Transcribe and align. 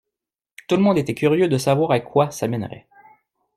Tout 0.67 0.77
le 0.77 0.81
monde 0.81 0.97
était 0.97 1.13
curieux 1.13 1.47
de 1.47 1.59
savoir 1.59 1.91
à 1.91 1.99
quoi 1.99 2.31
ça 2.31 2.47
mènerait. 2.47 2.87